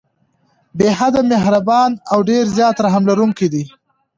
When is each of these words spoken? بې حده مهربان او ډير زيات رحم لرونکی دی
بې 0.77 0.89
حده 0.99 1.21
مهربان 1.31 1.91
او 2.11 2.19
ډير 2.29 2.45
زيات 2.55 2.75
رحم 2.85 3.03
لرونکی 3.09 3.47
دی 3.53 3.63